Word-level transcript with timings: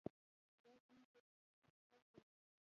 دا 0.63 0.73
زموږ 0.85 1.05
د 1.13 1.15
تحقیق 1.29 1.79
حال 1.89 2.05
دی. 2.13 2.21